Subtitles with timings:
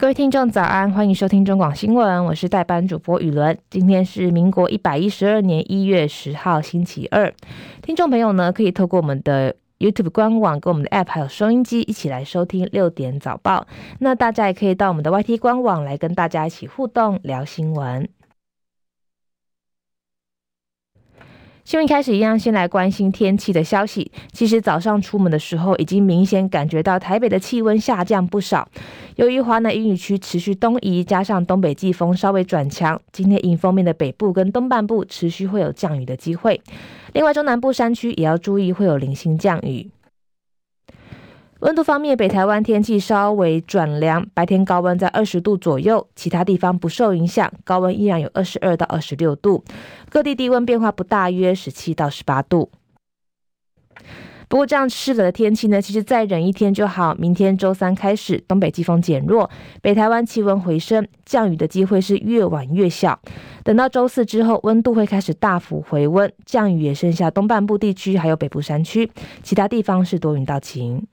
[0.00, 3.58] 各位听众早安，欢迎收听中广新闻，我是代班主播雨伦。
[3.68, 7.34] 今天是民国一百一十二年一月十号，星期二。
[7.82, 13.66] 听众朋友呢，可以透过我们的 YouTube 官网、跟我们的 App 还有收音机一起来收听六点早报。
[13.98, 18.08] 那大家也可以到我们的 YT 官网来跟大家一起互动聊新闻。
[21.68, 24.10] 新闻开始一样，先来关心天气的消息。
[24.32, 28.66] 其实早上出门的时候，已经明显感觉到台北的气温下降不少。
[29.16, 36.58] 由于华南阴雨区持续东移，加上东北季风稍微转强，今天迎风面的北部跟东半部持续会有降雨的机会。
[37.12, 39.90] 另外，中南部山区也要注意会有零星降雨。
[41.60, 49.64] 温度方面，北台湾天气稍微转凉，白天高温在二十度左右，其他地方不受影响，高温依然有二十二到二十六度。
[50.08, 52.70] 各地低温变化不大，约十七到十八度。
[54.48, 57.12] 不过这样湿冷的天气呢，其实再忍一天就好。
[57.16, 59.50] 明天周三开始，东北季风减弱，
[59.82, 63.18] 北台湾气温回升，降雨的机会是越晚越小。
[63.64, 69.10] 等到周四之后，温度会开始大幅回温，降雨也剩下东半部地区还有北部山区，
[69.42, 71.04] 其他地方是多云到晴。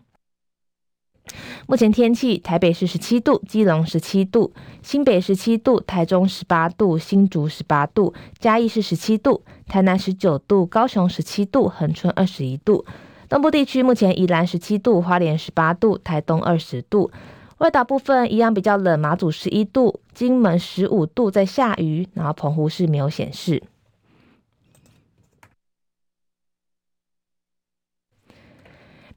[1.68, 12.86] 目前天气：台北市十七度，基隆十七度，新北十七度，台中十八度，新竹十八度，嘉义市十七度，台南十九度，高雄十七度，恒春二十一度。
[13.28, 17.10] 东部地区目前宜兰十七度，花莲十八度，台东二十度。
[17.58, 23.64] 外岛部分一样比较冷，马祖十一度，金门十五度，在下雨，然后澎湖是没有显示。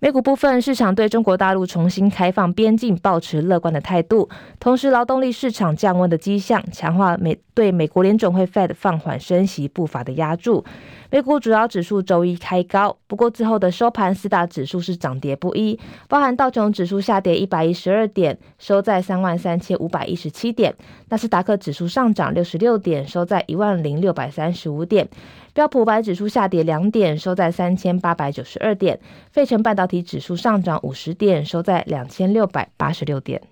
[0.00, 4.28] 美股部分，市场对中国大陆重新开放边境抱持乐观的态度，
[4.60, 10.64] 同时劳动力市场降温的迹象，强化美对美国联总会 Fed 放缓升息步伐的压注。
[11.10, 15.76] 美股主要指数周一开高，不过之后的收盘四大指数是涨跌不一，
[16.06, 20.72] 包含道琼指数下跌一百一十二点，收在三万三千五百一十七点；
[21.08, 25.08] 纳斯达克指数上涨六十六点，收在一万零六百三十五点。
[25.54, 29.00] 标普五百指数下跌两点，收在三千八百九十二点。
[29.32, 33.42] 费城半导体指数上涨五十点，收在两千六百八十六点。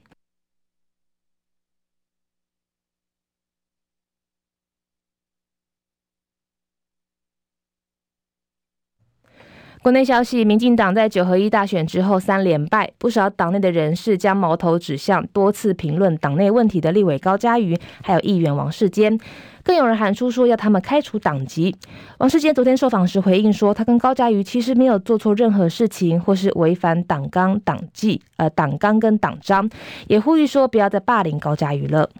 [9.86, 19.16] 国内消息：民进党在九合一大选之后三连败，不少党内的人士将矛头指向多次评论党内问题的立委高嘉瑜，还有议员王世坚，
[19.62, 21.72] 更有人喊出说要他们开除党籍。
[22.18, 29.70] 王世坚昨天受访时回应说，他跟高嘉瑜其实没有做错任何事情，或是违反党纲党纪，呃，党纲跟党章，
[30.08, 32.10] 也呼吁说不要再霸凌高嘉瑜了。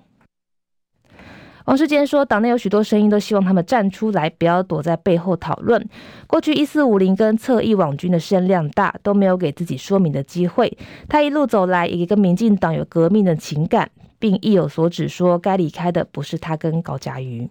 [1.66, 5.84] 王世坚说，党内有许多声音都希望他们站出来，不要躲在背后讨论。
[6.28, 10.78] 过去一四五零跟侧翼网军的声量大，都没有给自己说明的机会。
[11.09, 13.91] 他一路走来，也跟民进党有革命的情感，
[14.21, 17.50] 并意有所指，说该离开的不是他跟高嘉瑜。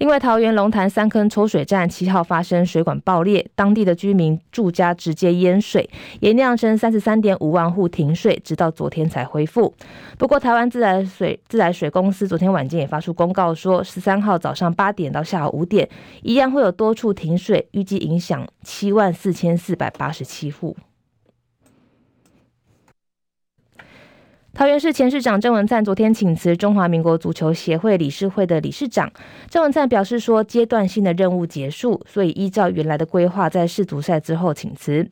[0.00, 5.86] 另外，桃园龙潭三坑抽水站七号发生水管爆裂，当地的居民住家直接淹水，
[6.20, 9.74] 也酿成三十三点五万户停水，直到昨天才恢复。
[10.16, 15.86] 不过，台湾自来水自来水公司昨天晚间也发出公告说，十三号早上八点到下午五点，
[16.22, 20.74] 一样会有多处停水，预计影响七万四千四百八十七户。
[24.60, 29.10] 桃园市前市长郑文灿昨天请辞中华民国足球协会理事会的理事长。
[29.48, 35.08] 郑文灿表示说，阶段性的任务结束，所以依照原来的规划，在世足赛之后请辞。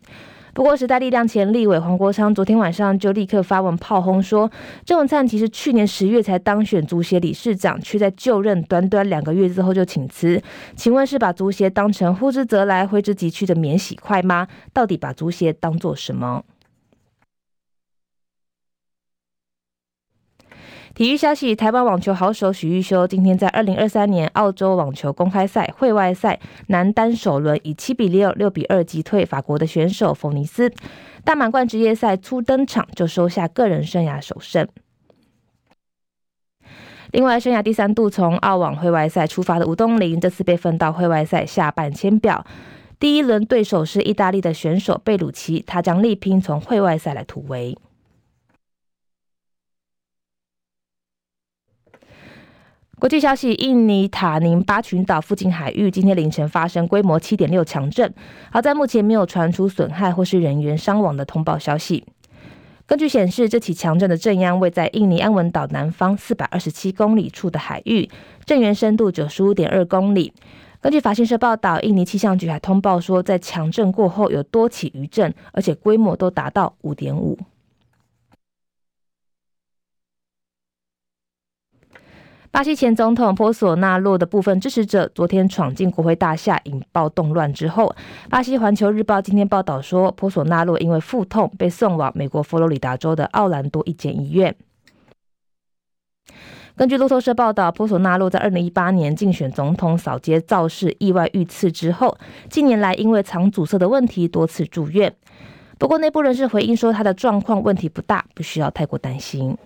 [0.52, 4.50] 不过，时代力量前立委黄国昌昨天晚上就立刻发文炮轰说，
[4.84, 10.38] 郑文灿其实去年十月才当选足协理事长，却在就任短短两个月之后就请辞。
[10.76, 14.46] 请问是把足协当成呼之则来、挥之即去的免洗筷吗？
[14.74, 16.44] 到底把足协当做什么？
[20.98, 30.72] 体育消息：台湾网球好手许育修今天在二零二三年澳洲网球公开赛会外赛男单首轮以七比六、六比二击退法国的选手冯尼斯，
[31.22, 34.66] 大满贯职业赛初登场就收下个人生涯首胜。
[37.12, 42.44] 另外，生涯第三度从澳网会外赛出发的吴东林，这次被分到会外赛下半签表，
[42.98, 47.78] 第一轮对手是意大利的选手贝鲁奇，他将力拼从会外赛来突围。
[52.98, 58.12] 国际消息：印尼塔宁巴群岛附近海域今天凌晨发生规模七点六强震，
[58.50, 62.04] 好在目前没有传出损害或是人员伤亡的通报消息。
[62.86, 68.10] 根据显示，这起强震的震央位在印尼安文岛南方四百二十七公里处的海域，
[68.44, 70.32] 震源深度九十五点二公里。
[70.80, 77.38] 根据法新社报道，印尼气象局还通报说，在强震过后有多起余震，而且规模都达到五点五。
[82.58, 87.94] 巴西前总统波索纳洛的部分支持者昨天闯进国会大厦，引爆动乱之后，
[88.28, 94.56] 巴西环球日报今天报道说，波索纳洛因为腹痛被送往美国佛罗里达州的奥兰多一间医院。
[96.74, 102.18] 根据路透社报道，波索纳洛在二零一八年竞选总统扫街造势意外遇刺之后，
[102.50, 105.14] 近年来因为肠阻塞的问题多次住院。
[105.78, 109.56] 不过内部人士回应说，他的状况问题不大，不需要太过担心。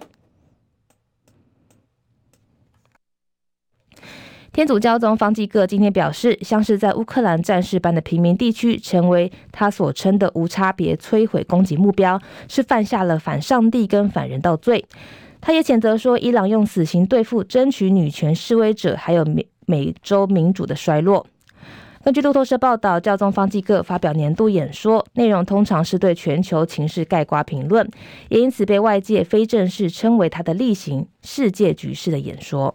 [4.52, 14.84] 天主教宗方济各今天表示，像是在乌克兰战事般的平民地区成为他所称的无差别摧毁攻击目标，是犯下了反上帝跟反人道罪。
[15.40, 21.26] 他也谴责说，伊朗用死刑对付争取女权示威者，还有美美洲民主的衰落。
[22.05, 27.88] 根据路透社报道，教宗方济各发表年度演说，内容通常是对全球情势盖瓜评论，
[28.28, 32.75] 也因此被外界非正式称为他的例行世界局势的演说。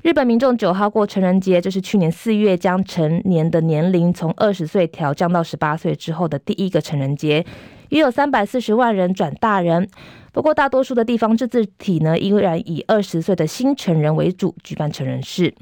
[0.00, 7.44] 日本民众九号过成人节，这是去年四月将成年的年龄从二十岁调降到十八岁之后的第一个成人节，
[7.88, 9.88] 约有三百四十万人转大人。
[10.32, 15.52] 不过，大多数的地方自治体呢，依然以二十岁的新成人为主举办成人式。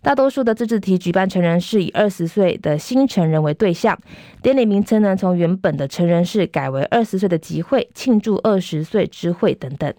[0.00, 3.98] 大多数的自治体举办成人式以二十岁的新成人为对象，
[4.40, 9.92] 典礼名称呢，从原本的成人式改为二十岁的集会，庆祝二十岁之会等等。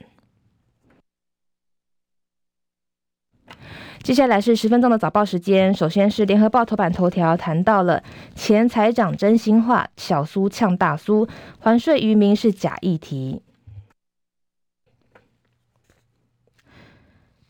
[4.03, 5.73] 接下来是十分钟的早报时间。
[5.73, 8.03] 首先是联合报头版头条，谈到了
[8.35, 11.27] 前财长真心话，小苏呛大苏，
[11.59, 13.41] 还税于民是假议题。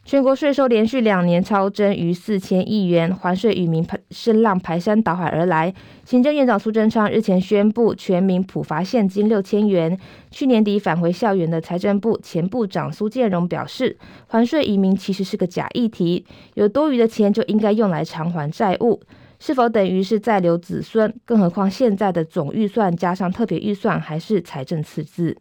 [0.05, 5.73] 全国税收连续两年超增逾四千亿元，还税于民声浪排山倒海而来。
[6.03, 9.97] 行政院长苏贞昌日前宣布全民普罚现金六千元。
[10.29, 13.97] 去年底返回校园的财政部前部长苏建荣表示，
[14.27, 16.23] 还税移民其实是个假议题，
[16.53, 19.01] 有多余的钱就应该用来偿还债务，
[19.39, 21.11] 是否等于是再留子孙？
[21.25, 25.35] 更何况现在的总预算加上特别预算还是财政赤字。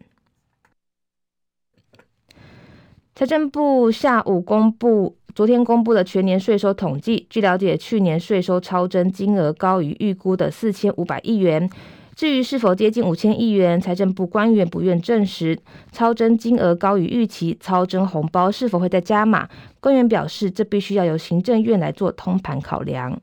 [3.16, 7.28] 财政部下午公布，昨天公布的全年税收统计。
[7.30, 11.70] 据了解，去年税收超征金额高于预估的四千五百亿元。
[12.16, 15.56] 至于是否接近五千亿元，财政部官员不愿证实。
[15.92, 19.48] 超征金额高于预期，超征红包是否会再加码？
[19.78, 23.16] 官员表示，这必须要由行政院来做通盘考量。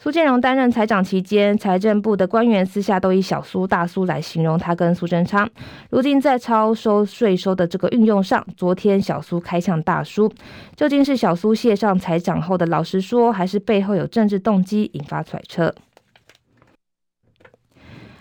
[0.00, 5.50] 苏建荣担任财长期间，财政部的官员私下都以“小苏”“大苏”来形容他跟苏贞昌。
[5.90, 10.32] 如今在超收税收的这个运用上，昨天小苏开向大苏，
[10.76, 15.74] 究竟是小苏卸上财长后的老实说，还是背后有政治动机，引发揣测。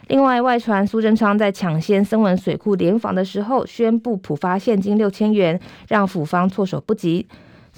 [0.08, 7.28] 另外，外传苏贞昌在抢先森文水库联访的时候，宣布普发现金六千元，让府方措手不及。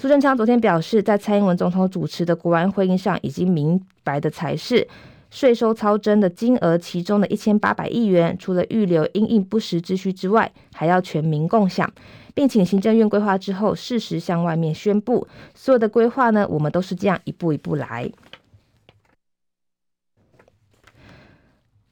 [0.00, 4.88] 苏贞昌昨天表示，在蔡英文总统主持的国安会议上，已经明白的才是
[5.28, 11.92] 税收超征的金额，其中的一千八百亿元，除了预留因应不时之需之外，还要全民共享，
[12.32, 15.28] 并请行政院规划之后，适时向外面宣布。
[15.54, 18.10] 所有的规划呢，我们都是这样一步一步来。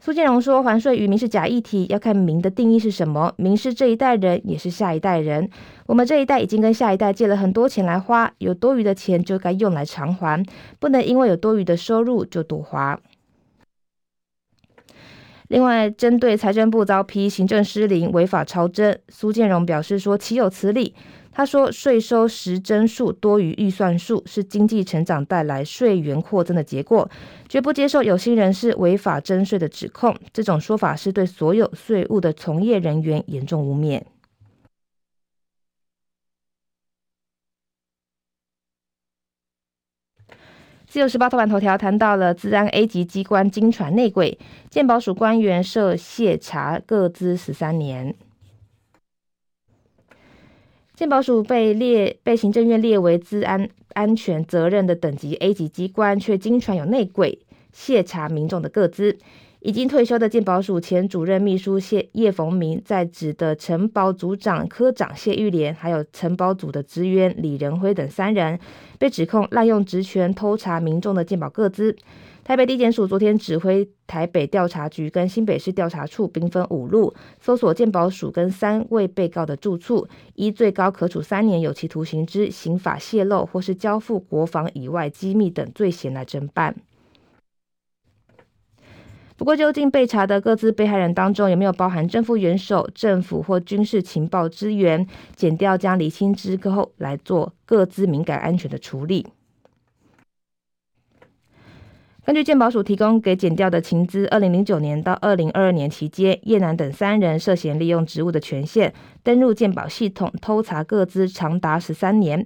[0.09, 3.31] 苏建荣说：“还税于民是假议题，要看民的定义是什么。
[3.37, 5.51] 民是这一代人，也是下一代人。
[5.85, 10.43] 我们这一代已经跟下一代借了很多钱来花，有多余的钱就该用来偿还，
[10.79, 12.99] 不能因为有多余的收入就多花。”
[15.49, 20.95] 另外，针对财政部遭批行政失灵、违法超征，苏建荣表示说：“岂有此理。”
[21.39, 27.09] 他说：“税收实增数多于预算数，是经济成长带来税源扩增的结果，
[27.49, 30.13] 绝不接受有心人士违法征税的指控。
[30.33, 34.03] 这种说法是对所有税务的从业人员严重污蔑。”
[40.89, 44.37] 自由时报头版头条谈到了资安 A 级机关惊传内鬼，
[44.69, 48.17] 鉴保署官员涉窃查各资十三年。
[50.99, 57.39] 健保署被列被行政院列为资安安全责任的等级 A 级机关，却经传有内鬼
[57.73, 59.17] 窃查民众的个资。
[59.61, 68.59] 已经退休的健保署前主任秘书谢叶逢明，在职的承保组长科长谢玉莲，还有承保组的职员李仁辉等三人，
[68.99, 71.95] 被指控滥用职权偷查民众的健保个资。
[72.49, 86.75] 台北地检署昨天指挥台北调查局跟新北市调查处兵分五路，搜索健保署跟三位被告的住处，依最高可处三年有期徒刑之刑法泄露或是交付国防以外机密等罪嫌来侦办。
[89.37, 95.07] 不过，究竟被查的各自被害人当中有没有包含政府元首、政府或军事情报资源？
[95.37, 99.27] 检调将厘清之后来做各自敏感安全的处理。
[102.29, 108.93] 根据鉴宝署提供给检调的情资，二零零九年到二零二二年期间，叶楠等三人涉嫌利用职务的权限
[109.23, 112.45] 登入鉴宝系统偷查各资，长达十三年。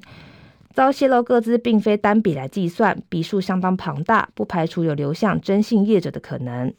[0.72, 6.72] 遭泄露各资并非单笔来计算，笔数相当庞大，不排除有流向征信业者的可能。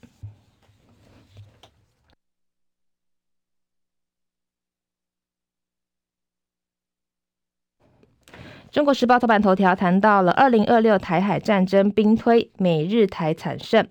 [8.74, 13.86] 中国时报头版头条谈到了二零二六台海战争兵推，美日台惨胜。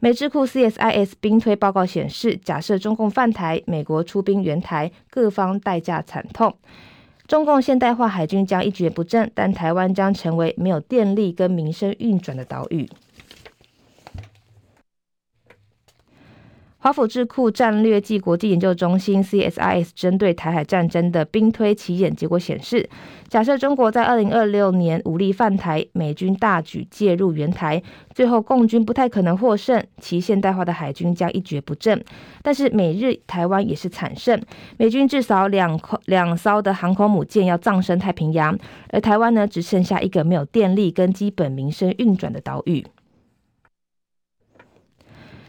[0.00, 6.52] 美智库 CSIS 兵推报告显示，假设中共犯台，美国出兵援台，各方代价惨痛。
[7.28, 12.90] 中共现代化海军将一蹶不振，但台湾将成为没有电力跟民生运转的岛屿。
[16.80, 22.88] 华府智库战略暨国际研究中心 （CSIS） 针对台海战争的兵推奇演结果显示，
[23.26, 27.82] 假设中国在二零二六年武力犯台，美军大举介入援台，
[28.14, 32.00] 最后共军不太可能获胜，其现代化的海军将一蹶不振。
[32.42, 34.40] 但是美日台湾也是惨胜，
[34.76, 38.56] 美军至少两空两艘的航空母舰要葬身太平洋，
[38.90, 42.86] 而台湾呢，只剩下一个没有电力跟基本民生运转的岛屿。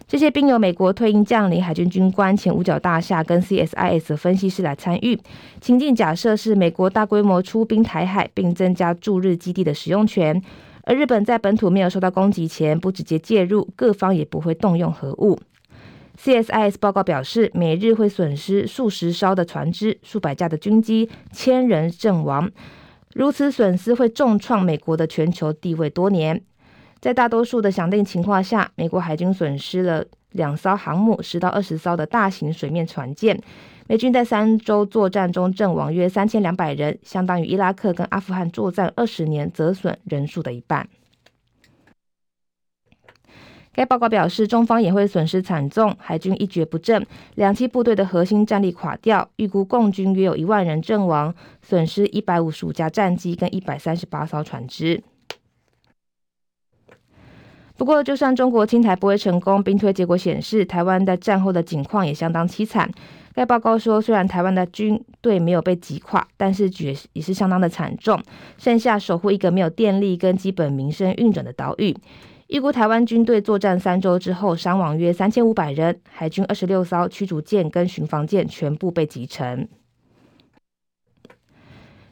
[0.09, 5.15] 这些兵由美国退役将领、海军军官、前五角大厦跟 CSIS 分析师来参与。
[5.61, 10.41] 情境假设是美国大规模出兵台海，并增加驻日基地的使用权，
[10.85, 15.39] 而日本在本土没有受到攻击前不直接介入，各方也不会动用核武。
[16.19, 22.49] CSIS 报告表示，美日会损失数十艘的船只、数百架的军机、千人阵亡，
[23.13, 26.41] 如此损失会重创美国的全球地位多年。
[27.01, 33.39] 在大多数的响定情况下，美国海军损失了两艘航母、十到二十艘的大型水面船舰。
[33.87, 40.87] 美军在三周作战中阵亡约三千两百人，相当于伊拉克跟阿富汗作战二十年折损人数的一半。
[43.71, 55.01] 该报告表示，中方也会损失惨重，海军一蹶不振，两栖部队的核心战力垮掉，预估共军约有一万人阵亡，损失一百五十五架战机跟一百三十八艘船只。
[57.79, 62.91] 不过，就算中国侵台不会成功，兵推结果显示，台湾在战后的境况也相当凄惨。
[63.33, 68.21] 该报告说，虽然台湾的军队没有被击垮，但是也也是相当的惨重，
[68.57, 71.95] 剩下守护一个没有电力跟基本民生运转的岛屿。
[72.47, 79.69] 预估台湾军队作战三周之后，伤亡约三千五百人，海军二十六艘驱逐舰跟巡防舰全部被击沉。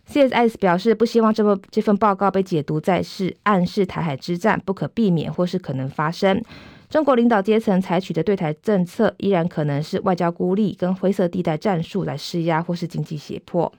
[0.09, 6.41] CSIS 表示，不希望这份这份报告被解读在是暗示台海之战不可避免或是可能发生。
[6.89, 13.73] 中国领导阶层采取的对台政策依然可能是外交孤立跟灰色地带战术来施压或是经济胁迫。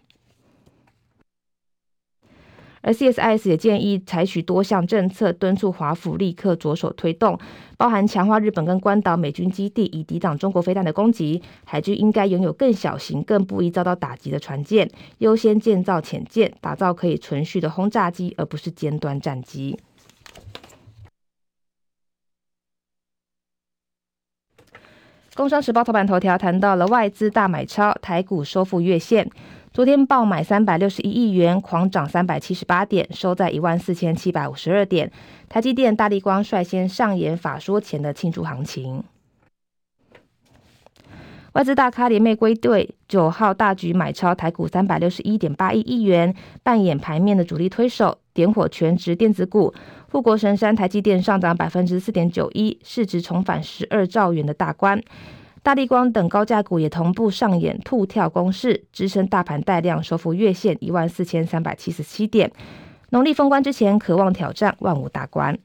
[2.82, 7.38] 而 CSIS 也建议采取多项政策，敦促华府立刻着手推动，
[7.78, 11.40] 包含强化日本跟关岛美军基地，以抵挡中国飞弹的攻击。
[11.64, 19.78] 海军应该拥有更小型、更不易遭到打击的船舰，优先建造潜舰，打造可以存续的轰炸机，而不是尖端战机。
[25.36, 29.30] 工商时报头版头条谈到了外资大买超，台股收复月线。
[29.78, 35.08] 昨天爆买三百六十一亿元，狂涨三百七十八点，收在一万四千七百五十二点。
[35.48, 39.04] 台积电、大力光率先上演法说前的庆祝行情。
[41.52, 49.72] 外资大咖联袂归队，九号大举买超台股三百六十一点八亿亿元，扮演盘面的主力推手，点火全值电子股。
[50.08, 55.00] 富国神山台积电上涨百分之四点九一，市值重返十二兆元的大关。
[55.68, 62.50] 大立光等高价股也同步上演兔跳攻势，支撑大盘带量收复月线一万四千三百七十七点。
[63.10, 65.58] 农历封关之前，渴望挑战万五大关。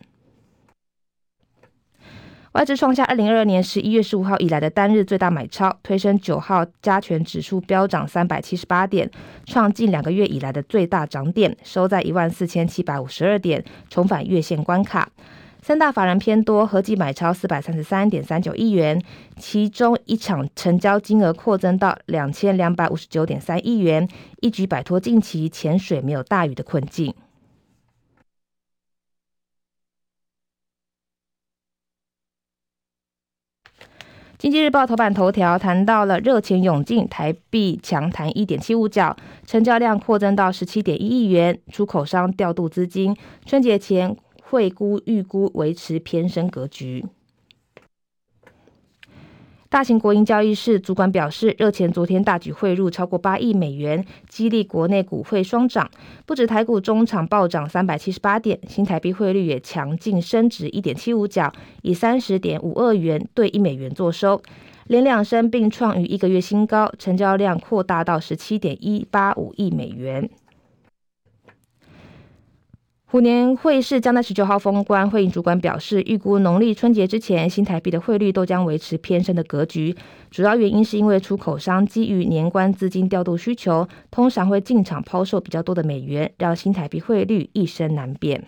[2.51, 9.09] 外资创下二零二二年十一月十五号以来的单日最大买超，推升九号加权指数飙涨三百七十八点，
[9.45, 15.09] 创近两个月以来的最大涨点，收在一万四千七百五十二点，重返月线关卡。
[15.63, 19.01] 三大法人偏多，合计买超四百三十三点三九亿元，
[19.37, 24.05] 其中一场成交金额扩增到两千两百五十九点三亿元，
[24.41, 27.15] 一举摆脱近期潜水没有大鱼的困境。
[34.37, 39.15] 经济日报头版头条谈到了热钱涌进，台币强弹一点七五角，
[39.47, 43.15] 成交量扩增到十七点一亿元，出口商调度资金，
[43.45, 44.13] 春节前。
[44.49, 47.05] 汇估预估维持偏升格局。
[49.69, 55.89] 大型国营交易室主管表示，热钱昨天大举汇入超过八亿美元，激励国内股汇双涨。
[56.27, 64.39] 不止台股中场暴涨三百七十八点，新台币汇率也强劲升值一点七五角，以三十点五二元兑一美元作收，
[64.85, 70.29] 连两升并创逾一个月新高，成交量扩大到十七点一八五亿美元。
[73.13, 79.95] 虎年汇市将在十九号封关，汇银主管表示，预估农历春节之前，新台币的汇率都将维持偏升的格局。
[80.31, 88.43] 主要原因是因为出口商基于年关资金调度需求，通常会进场抛售比较多的美元，让新台币汇率一升难变。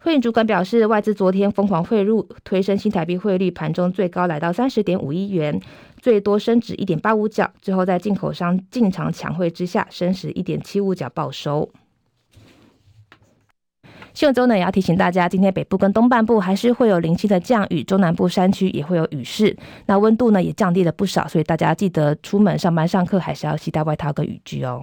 [0.00, 5.58] 汇银主管表示，外资昨天疯狂汇入，推升新台币汇率，盘中最高来到三十点五亿元，
[5.98, 11.70] 最多升值一点八五角，最后在进口商进场抢汇之下，升值一点七五角报收。
[14.16, 19.54] 新闻周呢，也要提醒大家，今天北部跟东半部还是会有零星的降雨，中南部山区也会有雨势。
[19.84, 24.82] 那温度呢也降低了不少，所以大家记得出门上班上课还是要携带外套跟雨具哦。